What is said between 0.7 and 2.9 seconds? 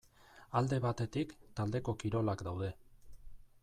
batetik taldeko kirolak daude.